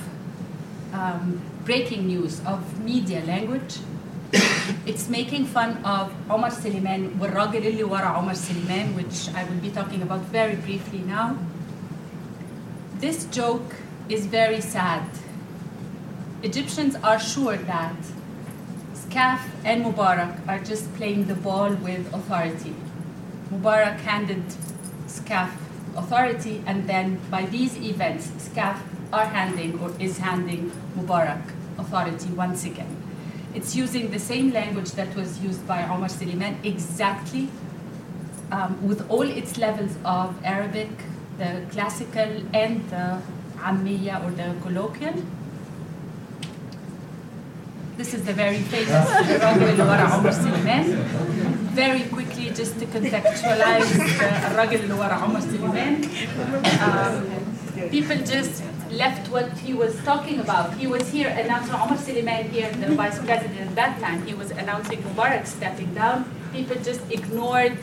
um, 0.93 1.41
breaking 1.65 2.07
news 2.07 2.41
of 2.47 2.61
media 2.85 3.23
language. 3.27 3.79
it's 4.87 5.09
making 5.09 5.45
fun 5.47 5.77
of 5.85 6.11
Omar 6.31 6.51
Suleiman 6.51 7.11
والراجل 7.21 7.67
اللي 7.67 7.85
ورا 7.85 8.19
Omar 8.19 8.35
Suleiman, 8.35 8.97
which 8.97 9.29
I 9.35 9.45
will 9.45 9.61
be 9.61 9.71
talking 9.71 10.03
about 10.03 10.21
very 10.33 10.57
briefly 10.57 11.01
now. 11.01 11.37
This 13.01 13.27
joke 13.27 13.75
is 14.09 14.27
very 14.27 14.61
sad 14.61 15.03
Egyptians 16.45 16.95
are 16.97 17.19
sure 17.19 17.57
that 17.57 17.97
SCAF 19.10 19.40
and 19.66 19.84
Mubarak 19.84 20.48
are 20.48 20.60
just 20.60 20.94
playing 20.94 21.26
the 21.26 21.34
ball 21.34 21.74
with 21.74 22.14
authority. 22.14 22.76
Mubarak 23.52 24.00
handed 24.02 24.44
SCAF 25.08 25.50
authority, 25.96 26.62
and 26.68 26.88
then 26.88 27.20
by 27.32 27.46
these 27.48 27.76
events, 27.78 28.28
SCAF 28.38 28.78
are 29.12 29.26
handing 29.26 29.80
or 29.80 29.92
is 30.00 30.20
handing 30.20 30.72
Mubarak 30.96 31.42
authority 31.80 32.30
once 32.34 32.66
again. 32.66 32.96
It's 33.56 33.76
using 33.76 34.12
the 34.12 34.20
same 34.20 34.52
language 34.52 34.92
that 34.92 35.16
was 35.16 35.40
used 35.40 35.66
by 35.68 35.82
Omar 35.90 36.10
Suleiman 36.10 36.60
exactly 36.64 37.50
um, 38.52 38.78
with 38.88 39.10
all 39.10 39.28
its 39.28 39.58
levels 39.58 39.98
of 40.06 40.36
Arabic, 40.44 40.92
the 41.40 41.64
classical 41.72 42.44
and 42.54 42.88
the 42.92 43.20
Ammiya 43.58 44.24
or 44.24 44.30
the 44.30 44.56
colloquial. 44.62 45.16
This 47.99 48.13
is 48.15 48.25
the 48.25 48.33
very 48.33 48.59
famous 48.59 49.09
الرجل 49.11 49.71
اللي 49.71 49.83
ورا 49.83 50.03
عمر 50.03 50.31
سليمان. 50.31 50.85
Very 51.75 52.03
quickly, 52.15 52.51
just 52.51 52.79
to 52.81 52.87
contextualize 52.87 53.89
the 53.93 54.47
الراجل 54.47 54.81
اللي 54.81 54.95
ورا 54.95 55.15
عمر 55.15 55.41
سليمان. 55.41 56.03
Um, 56.81 57.91
people 57.91 58.17
just 58.17 58.63
left 58.91 59.29
what 59.31 59.51
he 59.59 59.73
was 59.75 59.95
talking 60.05 60.41
about. 60.41 60.75
He 60.75 60.87
was 60.87 61.11
here 61.11 61.29
announcing 61.29 61.75
Omar 61.75 61.99
Suleiman 61.99 62.45
here, 62.51 62.71
the 62.73 62.95
vice 62.95 63.19
president 63.19 63.61
at 63.61 63.75
that 63.75 64.01
time. 64.01 64.25
He 64.27 64.35
was 64.35 64.51
announcing 64.51 64.99
Mubarak 65.03 65.47
stepping 65.47 65.95
down. 65.95 66.25
People 66.53 66.77
just 66.83 67.03
ignored 67.11 67.77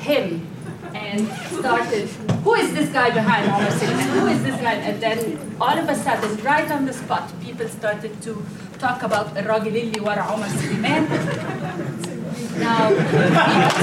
him 0.00 0.46
and 0.94 1.28
started, 1.58 2.08
who 2.44 2.54
is 2.54 2.72
this 2.74 2.88
guy 2.90 3.10
behind 3.10 3.50
Omar 3.50 3.70
Suleiman? 3.70 4.08
Who 4.18 4.26
is 4.26 4.42
this 4.42 4.60
guy? 4.60 4.74
And 4.74 5.00
then 5.00 5.18
all 5.60 5.76
of 5.78 5.88
a 5.88 5.94
sudden, 5.94 6.36
right 6.44 6.70
on 6.70 6.86
the 6.86 6.92
spot, 6.92 7.30
people 7.40 7.68
started 7.68 8.20
to 8.22 8.44
talk 8.78 9.02
about 9.02 9.36
الراجل 9.36 9.76
اللي 9.76 10.00
ورا 10.00 10.22
عمر 10.22 10.48
سليمان. 10.48 11.06
Now, 12.58 12.88
people 12.88 13.06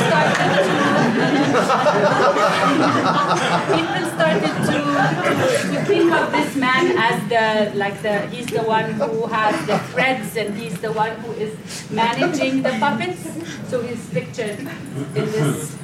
started 0.06 0.44
to, 0.48 0.66
people 3.76 4.04
started 4.16 4.56
to, 4.70 4.78
to 5.72 5.78
think 5.86 6.12
of 6.12 6.32
this 6.32 6.56
man 6.58 6.86
as 6.98 7.18
the, 7.30 7.72
like 7.78 8.02
the, 8.02 8.28
he's 8.28 8.48
the 8.48 8.64
one 8.64 8.92
who 8.94 9.28
has 9.28 9.56
the 9.66 9.80
threads 9.92 10.36
and 10.36 10.56
he's 10.58 10.78
the 10.82 10.92
one 10.92 11.12
who 11.22 11.32
is 11.34 11.56
managing 11.90 12.64
the 12.64 12.72
puppets. 12.80 13.24
So 13.70 13.82
he's 13.82 14.10
pictured 14.10 14.60
in 14.60 15.26
this 15.32 15.76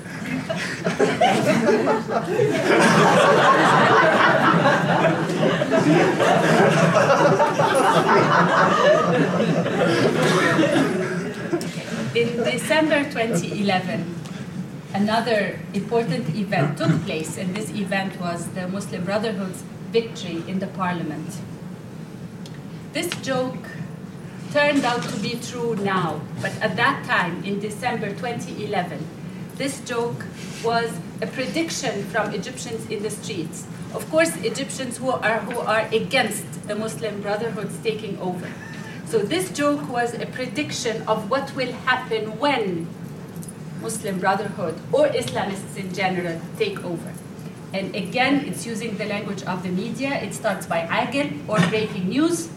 in 12.17 12.43
December 12.43 13.05
2011, 13.05 14.15
another 14.95 15.61
important 15.75 16.35
event 16.35 16.77
took 16.79 16.91
place, 17.03 17.37
and 17.39 17.55
this 17.55 17.71
event 17.71 18.19
was 18.21 18.49
the 18.49 18.67
Muslim 18.67 19.05
Brotherhood's 19.05 19.63
victory 19.93 20.43
in 20.49 20.59
the 20.59 20.67
parliament. 20.67 21.37
This 22.93 23.09
joke 23.23 23.69
turned 24.53 24.85
out 24.85 25.03
to 25.03 25.19
be 25.21 25.39
true 25.41 25.77
now, 25.77 26.21
but 26.41 26.53
at 26.61 26.75
that 26.77 27.05
time, 27.07 27.45
in 27.45 27.61
December 27.61 28.11
2011, 28.11 29.16
this 29.57 29.81
joke 29.81 30.25
was 30.63 30.91
a 31.23 31.27
prediction 31.27 32.05
from 32.05 32.35
Egyptians 32.35 32.89
in 32.91 33.03
the 33.03 33.11
streets. 33.11 33.67
Of 33.95 34.09
course, 34.11 34.37
Egyptians 34.45 34.99
who 34.99 35.11
are, 35.11 35.39
who 35.41 35.59
are 35.61 35.89
against 35.93 36.69
the 36.69 36.75
Muslim 36.75 37.23
Brotherhood's 37.23 37.79
taking 37.79 38.19
over. 38.21 38.47
So 39.07 39.19
this 39.19 39.51
joke 39.53 39.89
was 39.89 40.15
a 40.15 40.27
prediction 40.27 41.03
of 41.09 41.31
what 41.31 41.55
will 41.57 41.73
happen 41.73 42.39
when 42.39 42.87
Muslim 43.81 44.19
Brotherhood 44.19 44.75
or 44.93 45.09
Islamists 45.09 45.77
in 45.77 45.95
general 45.95 46.41
take 46.59 46.85
over. 46.85 47.13
And 47.73 47.95
again, 47.95 48.45
it's 48.47 48.67
using 48.67 48.97
the 48.97 49.07
language 49.07 49.43
of 49.45 49.63
the 49.63 49.71
media. 49.71 50.21
It 50.23 50.35
starts 50.35 50.67
by 50.67 50.81
agil 50.87 51.49
or 51.49 51.59
breaking 51.69 52.09
news. 52.09 52.49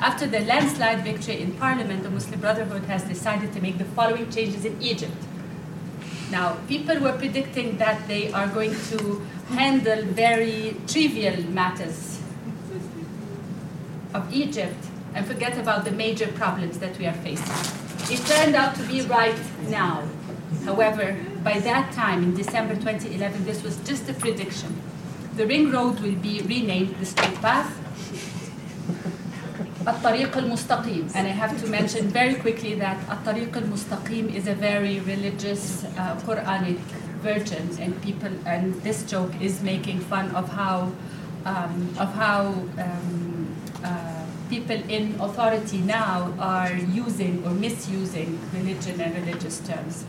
After 0.00 0.26
the 0.26 0.40
landslide 0.40 1.04
victory 1.04 1.40
in 1.40 1.52
parliament, 1.52 2.02
the 2.02 2.10
Muslim 2.10 2.40
Brotherhood 2.40 2.84
has 2.84 3.04
decided 3.04 3.52
to 3.52 3.60
make 3.60 3.78
the 3.78 3.84
following 3.84 4.30
changes 4.30 4.64
in 4.64 4.80
Egypt. 4.82 5.14
Now, 6.32 6.56
people 6.66 6.98
were 6.98 7.12
predicting 7.12 7.76
that 7.76 8.08
they 8.08 8.32
are 8.32 8.48
going 8.48 8.74
to 8.88 9.20
handle 9.48 10.02
very 10.02 10.74
trivial 10.86 11.42
matters 11.50 12.20
of 14.14 14.32
Egypt 14.32 14.82
and 15.14 15.26
forget 15.26 15.58
about 15.58 15.84
the 15.84 15.90
major 15.90 16.28
problems 16.28 16.78
that 16.78 16.98
we 16.98 17.04
are 17.04 17.12
facing. 17.12 17.52
It 18.10 18.24
turned 18.24 18.56
out 18.56 18.74
to 18.76 18.82
be 18.84 19.02
right 19.02 19.38
now. 19.68 20.08
However, 20.64 21.18
by 21.44 21.58
that 21.60 21.92
time, 21.92 22.22
in 22.22 22.34
December 22.34 22.76
2011, 22.76 23.44
this 23.44 23.62
was 23.62 23.76
just 23.84 24.08
a 24.08 24.14
prediction. 24.14 24.80
The 25.36 25.46
ring 25.46 25.70
road 25.70 26.00
will 26.00 26.16
be 26.16 26.40
renamed 26.40 26.96
the 26.96 27.04
straight 27.04 27.42
path. 27.42 27.78
الطريق 29.87 30.37
المستقيم 30.37 31.07
and 31.15 31.27
I 31.27 31.31
have 31.31 31.53
to 31.61 31.67
mention 31.67 32.07
very 32.07 32.35
quickly 32.35 32.75
that 32.75 32.97
الطريق 33.09 33.57
المستقيم 33.57 34.29
is 34.35 34.47
a 34.47 34.55
very 34.55 34.99
religious 34.99 35.83
uh, 35.83 36.15
Quranic 36.25 36.79
version 37.23 37.69
and 37.79 38.01
people 38.01 38.31
and 38.45 38.73
this 38.83 39.03
joke 39.03 39.33
is 39.41 39.61
making 39.63 39.99
fun 39.99 40.31
of 40.35 40.47
how 40.49 40.91
um, 41.45 41.89
of 41.97 42.13
how 42.13 42.41
um, 42.77 43.55
uh, 43.83 44.23
people 44.49 44.79
in 44.89 45.15
authority 45.19 45.79
now 45.79 46.33
are 46.39 46.73
using 47.03 47.43
or 47.45 47.51
misusing 47.51 48.39
religion 48.53 48.99
and 49.01 49.11
religious 49.25 49.59
terms. 49.59 50.05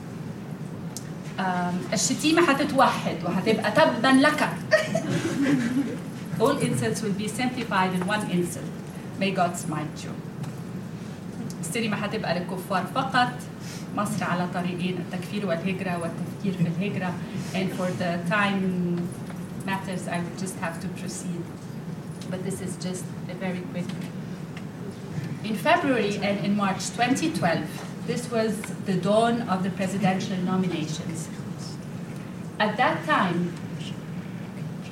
Um, 1.39 1.75
الشتيمة 1.93 2.43
هتتوحد 2.43 3.25
وهتبقى 3.25 3.73
تبا 3.73 4.09
لك. 4.09 4.49
All 6.41 6.57
insults 6.59 7.03
will 7.03 7.13
be 7.13 7.29
simplified 7.29 7.93
in 7.95 8.07
one 8.07 8.31
insult. 8.31 8.65
May 9.19 9.31
God 9.31 9.57
smite 9.57 10.05
you. 10.05 10.11
السينما 11.61 12.05
هتبقى 12.07 12.39
للكفار 12.39 12.87
فقط. 12.95 13.33
مصر 13.97 14.25
على 14.25 14.47
طريقين 14.55 14.99
التكفير 14.99 15.47
والهجرة 15.47 15.99
والتفكير 15.99 16.53
في 16.53 16.69
الهجرة. 16.69 17.13
And 17.55 17.73
for 17.73 17.91
the 17.99 18.19
time 18.29 19.09
matters, 19.67 20.09
I 20.09 20.19
would 20.19 20.39
just 20.39 20.57
have 20.61 20.81
to 20.81 20.89
proceed. 21.01 21.43
But 22.31 22.45
this 22.45 22.61
is 22.61 22.77
just 22.77 23.05
a 23.31 23.35
very 23.35 23.63
quick. 23.73 23.87
In 25.45 25.57
February 25.57 26.17
and 26.23 26.45
in 26.45 26.57
March 26.57 26.91
2012, 26.91 28.05
this 28.07 28.31
was 28.31 28.61
the 28.87 28.95
dawn 28.95 29.43
of 29.43 29.63
the 29.63 29.71
presidential 29.71 30.37
nominations. 30.39 31.29
At 32.59 32.77
that 32.77 33.07
time, 33.07 33.53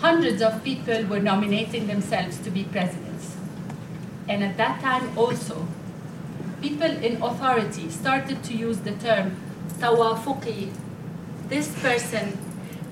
hundreds 0.01 0.41
of 0.43 0.63
people 0.63 1.05
were 1.07 1.21
nominating 1.21 1.87
themselves 1.87 2.39
to 2.39 2.51
be 2.51 2.65
presidents. 2.65 3.30
And 4.28 4.44
at 4.44 4.58
that 4.58 4.82
time 4.82 5.18
also, 5.18 5.68
people 6.62 6.90
in 6.90 7.22
authority 7.22 7.90
started 7.90 8.44
to 8.44 8.54
use 8.54 8.80
the 8.80 8.92
term 8.92 9.36
tawafuqi. 9.80 10.72
This 11.50 11.74
person 11.82 12.38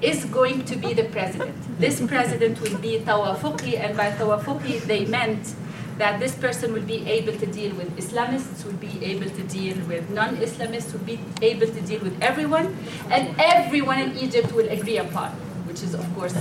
is 0.01 0.25
going 0.25 0.65
to 0.65 0.75
be 0.75 0.93
the 0.93 1.03
president. 1.05 1.55
This 1.79 2.01
president 2.05 2.61
will 2.61 2.77
be 2.77 2.99
tawafuqi, 2.99 3.79
and 3.79 3.95
by 3.95 4.11
tawafuqi 4.11 4.81
they 4.81 5.05
meant 5.05 5.53
that 5.97 6.19
this 6.19 6.33
person 6.35 6.73
will 6.73 6.83
be 6.83 7.05
able 7.09 7.33
to 7.33 7.45
deal 7.45 7.75
with 7.75 7.95
Islamists, 7.97 8.65
will 8.65 8.79
be 8.79 9.03
able 9.03 9.29
to 9.29 9.43
deal 9.43 9.77
with 9.87 10.09
non-Islamists, 10.09 10.93
will 10.93 11.05
be 11.05 11.19
able 11.41 11.67
to 11.67 11.81
deal 11.81 11.99
with 11.99 12.17
everyone, 12.21 12.75
and 13.09 13.35
everyone 13.37 13.99
in 13.99 14.17
Egypt 14.17 14.53
will 14.53 14.69
agree 14.69 14.97
upon, 14.97 15.31
which 15.67 15.83
is 15.83 15.93
of 15.93 16.15
course 16.15 16.33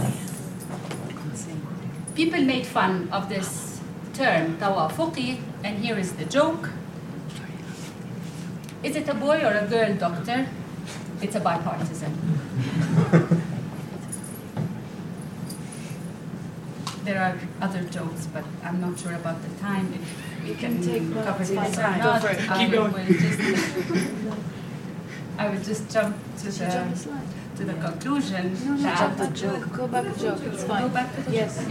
people 2.15 2.41
made 2.41 2.67
fun 2.67 3.09
of 3.13 3.29
this 3.29 3.68
term 4.19 4.57
tawafuqi, 4.59 5.39
and 5.63 5.79
here 5.79 5.97
is 5.97 6.13
the 6.15 6.25
joke. 6.25 6.71
Is 8.83 8.97
it 8.97 9.09
a 9.09 9.15
boy 9.15 9.39
or 9.45 9.53
a 9.55 9.67
girl, 9.67 9.95
doctor? 9.95 10.47
It's 11.23 11.37
a 11.37 11.41
bipartisan. 11.41 12.13
there 17.05 17.21
are 17.23 17.39
other 17.61 17.83
jokes, 17.85 18.27
but 18.33 18.45
I'm 18.65 18.81
not 18.81 18.99
sure 18.99 19.15
about 19.15 19.39
the 19.43 19.51
time. 19.61 19.87
If 19.95 20.43
we 20.45 20.55
can, 20.55 20.83
take 20.83 21.03
notes, 21.03 21.27
cover 21.27 21.43
it's 21.43 21.51
this 21.51 21.79
or 21.79 21.83
not, 21.83 22.03
Go 22.03 22.29
for 22.29 22.33
it. 22.35 22.51
I 22.51 22.59
Keep 22.59 22.71
will 22.73 22.89
going. 22.91 23.07
just- 23.07 23.41
I 25.39 25.49
would 25.49 25.63
just 25.65 25.89
jump 25.91 26.17
to 26.39 26.45
Did 26.45 26.55
you 26.55 26.67
jump 26.67 26.91
the 26.91 26.95
the 26.95 27.01
slide? 27.05 27.29
To 27.59 27.65
the 27.65 27.75
conclusion 27.75 28.55
No, 28.65 28.75
no, 28.75 28.83
that 28.83 28.99
jump 28.99 29.19
the 29.19 29.27
joke. 29.37 29.73
Go 29.73 29.89
back 29.89 30.05
to 30.15 30.21
joke. 30.21 30.41
It's 30.47 30.63
Go 30.63 30.69
fine. 30.69 30.89
back 30.89 31.15
to 31.17 31.23
the 31.23 31.31
Yes. 31.33 31.59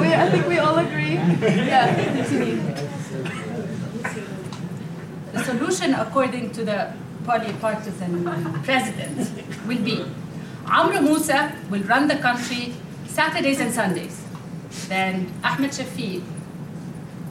we, 0.00 0.08
I 0.14 0.30
think 0.30 0.46
we 0.48 0.58
all 0.58 0.76
agree. 0.78 1.14
Yeah, 1.14 1.94
continue. 1.94 2.56
The 5.32 5.44
solution, 5.44 5.94
according 5.94 6.50
to 6.52 6.64
the 6.64 6.92
polypartisan 7.24 8.24
president, 8.64 9.30
will 9.68 9.82
be 9.82 10.04
Amr 10.66 11.00
Musa 11.02 11.52
will 11.70 11.82
run 11.84 12.08
the 12.08 12.16
country 12.16 12.74
Saturdays 13.06 13.60
and 13.60 13.72
Sundays. 13.72 14.22
then 14.88 15.32
Ahmed 15.44 15.70
Shafiq 15.70 16.22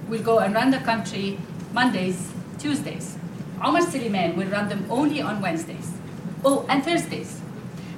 will 0.08 0.24
go 0.24 0.40
and 0.40 0.54
run 0.56 0.72
the 0.72 0.80
country 0.80 1.38
Mondays, 1.74 2.32
Tuesdays. 2.58 3.18
Omar 3.63 3.83
Suleiman 3.83 4.37
will 4.37 4.49
run 4.49 4.69
them 4.69 4.87
only 4.91 5.21
on 5.21 5.41
Wednesdays. 5.41 5.93
Oh, 6.45 6.65
and 6.69 6.85
Thursdays. 6.85 7.41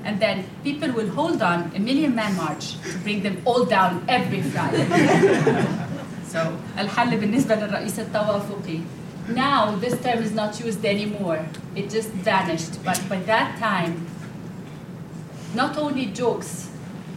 And 0.04 0.18
then 0.18 0.44
people 0.64 0.90
will 0.92 1.08
hold 1.08 1.42
on 1.42 1.70
a 1.76 1.78
million 1.78 2.14
man 2.14 2.36
march 2.36 2.80
to 2.90 2.98
bring 2.98 3.22
them 3.22 3.40
all 3.44 3.64
down 3.64 4.04
every 4.08 4.42
Friday. 4.42 4.86
so, 6.26 6.58
الحل 6.78 7.16
بالنسبة 7.16 7.54
للرئيس 7.54 7.98
التوافقي. 7.98 8.80
Now, 9.28 9.76
this 9.76 10.00
term 10.02 10.20
is 10.22 10.32
not 10.32 10.58
used 10.58 10.84
anymore. 10.84 11.46
It 11.76 11.90
just 11.90 12.10
vanished. 12.10 12.82
But 12.84 13.00
by 13.08 13.20
that 13.20 13.58
time, 13.60 14.06
not 15.54 15.78
only 15.78 16.06
jokes 16.06 16.65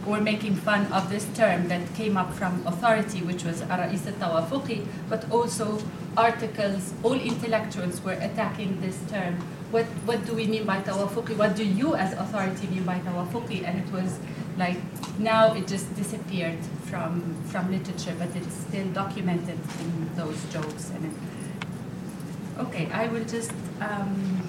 were 0.05 0.21
making 0.21 0.55
fun 0.55 0.85
of 0.91 1.09
this 1.09 1.27
term 1.35 1.67
that 1.67 1.93
came 1.93 2.17
up 2.17 2.33
from 2.33 2.65
authority, 2.65 3.21
which 3.21 3.43
was 3.43 3.61
Arais 3.61 4.07
al-Tawafuqi, 4.07 4.85
but 5.09 5.29
also 5.31 5.79
articles, 6.17 6.93
all 7.03 7.13
intellectuals 7.13 8.01
were 8.01 8.13
attacking 8.13 8.81
this 8.81 8.99
term. 9.09 9.35
What, 9.71 9.85
what 10.05 10.25
do 10.25 10.33
we 10.33 10.47
mean 10.47 10.65
by 10.65 10.81
Tawafuqi? 10.81 11.37
What 11.37 11.55
do 11.55 11.63
you 11.63 11.95
as 11.95 12.13
authority 12.13 12.67
mean 12.67 12.83
by 12.83 12.99
Tawafuqi? 12.99 13.63
And 13.63 13.79
it 13.79 13.91
was 13.93 14.19
like, 14.57 14.77
now 15.19 15.53
it 15.53 15.67
just 15.67 15.95
disappeared 15.95 16.59
from, 16.85 17.35
from 17.45 17.71
literature, 17.71 18.15
but 18.17 18.35
it's 18.35 18.53
still 18.53 18.87
documented 18.87 19.59
in 19.79 20.09
those 20.15 20.43
jokes. 20.51 20.89
And 20.89 21.05
it, 21.05 22.59
okay, 22.59 22.89
I 22.91 23.07
will 23.07 23.23
just 23.23 23.53
um, 23.79 24.47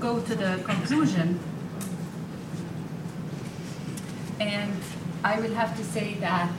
go 0.00 0.20
to 0.20 0.34
the 0.34 0.62
conclusion. 0.64 1.38
And 4.38 4.80
I 5.24 5.40
will 5.40 5.54
have 5.54 5.76
to 5.76 5.84
say 5.84 6.14
that 6.20 6.52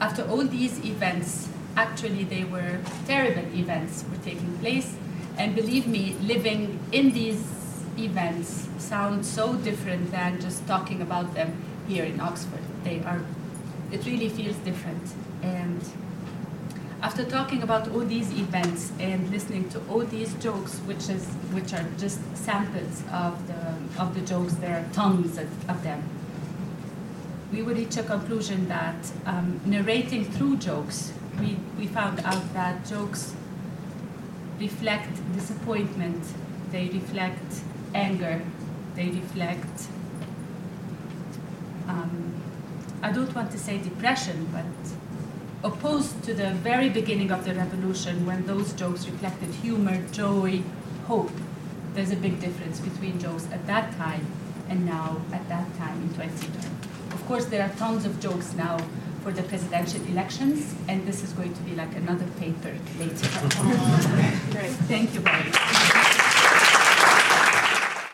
after 0.00 0.22
all 0.28 0.44
these 0.44 0.84
events, 0.84 1.48
actually 1.76 2.24
they 2.24 2.44
were 2.44 2.80
terrible 3.06 3.46
events 3.54 4.04
were 4.10 4.22
taking 4.24 4.56
place. 4.58 4.96
And 5.38 5.54
believe 5.54 5.86
me, 5.86 6.16
living 6.22 6.78
in 6.92 7.12
these 7.12 7.42
events 7.98 8.68
sounds 8.78 9.28
so 9.28 9.54
different 9.54 10.10
than 10.10 10.40
just 10.40 10.66
talking 10.66 11.00
about 11.00 11.34
them 11.34 11.56
here 11.88 12.04
in 12.04 12.20
Oxford. 12.20 12.62
They 12.84 13.00
are, 13.00 13.24
it 13.90 14.04
really 14.04 14.28
feels 14.28 14.56
different. 14.56 15.14
And 15.42 15.80
after 17.02 17.24
talking 17.24 17.62
about 17.62 17.88
all 17.88 18.00
these 18.00 18.30
events 18.32 18.92
and 18.98 19.30
listening 19.30 19.68
to 19.70 19.80
all 19.90 20.00
these 20.00 20.34
jokes, 20.34 20.78
which 20.80 21.08
is 21.08 21.24
which 21.52 21.72
are 21.72 21.86
just 21.98 22.20
samples 22.36 23.02
of 23.12 23.46
the 23.46 24.02
of 24.02 24.14
the 24.14 24.20
jokes, 24.20 24.54
there 24.54 24.76
are 24.78 24.92
tons 24.92 25.36
of, 25.38 25.48
of 25.68 25.82
them 25.82 26.02
we 27.54 27.62
would 27.62 27.76
reach 27.76 27.96
a 27.96 28.02
conclusion 28.02 28.66
that 28.66 28.96
um, 29.26 29.60
narrating 29.64 30.24
through 30.24 30.56
jokes, 30.56 31.12
we, 31.38 31.56
we 31.78 31.86
found 31.86 32.18
out 32.24 32.52
that 32.52 32.84
jokes 32.84 33.32
reflect 34.58 35.08
disappointment, 35.34 36.20
they 36.72 36.88
reflect 36.88 37.62
anger, 37.94 38.42
they 38.96 39.06
reflect, 39.06 39.86
um, 41.86 42.34
I 43.02 43.12
don't 43.12 43.32
want 43.32 43.52
to 43.52 43.58
say 43.58 43.78
depression, 43.78 44.48
but 44.52 45.70
opposed 45.70 46.24
to 46.24 46.34
the 46.34 46.50
very 46.54 46.88
beginning 46.88 47.30
of 47.30 47.44
the 47.44 47.54
revolution 47.54 48.26
when 48.26 48.44
those 48.46 48.72
jokes 48.72 49.06
reflected 49.06 49.50
humor, 49.50 50.02
joy, 50.10 50.60
hope. 51.06 51.30
There's 51.94 52.10
a 52.10 52.16
big 52.16 52.40
difference 52.40 52.80
between 52.80 53.20
jokes 53.20 53.46
at 53.52 53.64
that 53.68 53.96
time 53.96 54.26
and 54.68 54.84
now 54.84 55.20
at 55.32 55.48
that 55.48 55.72
time 55.76 56.02
in 56.02 56.08
2020. 56.14 56.93
Of 57.24 57.28
course, 57.28 57.46
there 57.46 57.62
are 57.62 57.74
tons 57.76 58.04
of 58.04 58.20
jokes 58.20 58.52
now 58.52 58.76
for 59.22 59.32
the 59.32 59.42
presidential 59.44 60.04
elections, 60.08 60.74
and 60.88 61.06
this 61.06 61.22
is 61.22 61.32
going 61.32 61.54
to 61.54 61.62
be 61.62 61.74
like 61.74 61.96
another 61.96 62.26
paper 62.38 62.76
later. 62.98 63.14
Great. 64.50 64.70
Thank 64.92 65.14
you 65.14 65.20
very 65.20 65.44
much. 65.44 65.93